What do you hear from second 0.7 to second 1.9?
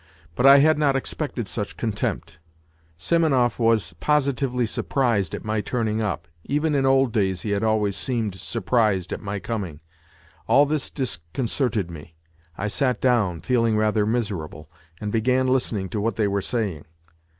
not expected such